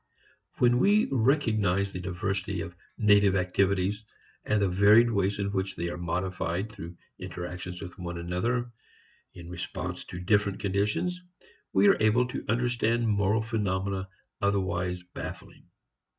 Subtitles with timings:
[0.57, 4.03] When we recognize the diversity of native activities
[4.43, 8.71] and the varied ways in which they are modified through interactions with one another
[9.35, 11.21] in response to different conditions,
[11.71, 14.09] we are able to understand moral phenomena
[14.41, 15.67] otherwise baffling.